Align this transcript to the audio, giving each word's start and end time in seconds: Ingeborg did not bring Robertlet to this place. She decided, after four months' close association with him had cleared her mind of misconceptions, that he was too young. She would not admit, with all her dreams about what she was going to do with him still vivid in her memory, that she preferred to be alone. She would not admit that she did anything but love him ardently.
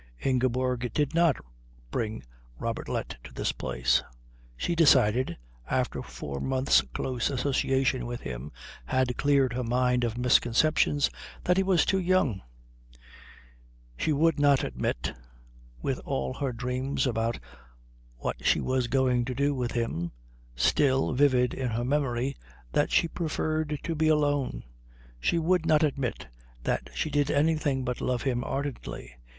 Ingeborg 0.25 0.91
did 0.95 1.13
not 1.13 1.35
bring 1.91 2.23
Robertlet 2.59 3.17
to 3.23 3.31
this 3.31 3.51
place. 3.51 4.01
She 4.57 4.73
decided, 4.75 5.37
after 5.69 6.01
four 6.01 6.39
months' 6.39 6.81
close 6.91 7.29
association 7.29 8.07
with 8.07 8.21
him 8.21 8.51
had 8.85 9.15
cleared 9.15 9.53
her 9.53 9.63
mind 9.63 10.03
of 10.03 10.17
misconceptions, 10.17 11.11
that 11.43 11.57
he 11.57 11.61
was 11.61 11.85
too 11.85 11.99
young. 11.99 12.41
She 13.95 14.11
would 14.11 14.39
not 14.39 14.63
admit, 14.63 15.13
with 15.83 15.99
all 15.99 16.33
her 16.33 16.51
dreams 16.51 17.05
about 17.05 17.37
what 18.17 18.43
she 18.43 18.59
was 18.59 18.87
going 18.87 19.23
to 19.25 19.35
do 19.35 19.53
with 19.53 19.73
him 19.73 20.13
still 20.55 21.13
vivid 21.13 21.53
in 21.53 21.69
her 21.69 21.85
memory, 21.85 22.35
that 22.71 22.89
she 22.89 23.07
preferred 23.07 23.77
to 23.83 23.93
be 23.93 24.07
alone. 24.07 24.63
She 25.19 25.37
would 25.37 25.67
not 25.67 25.83
admit 25.83 26.25
that 26.63 26.89
she 26.95 27.11
did 27.11 27.29
anything 27.29 27.83
but 27.85 28.01
love 28.01 28.23
him 28.23 28.43
ardently. 28.43 29.13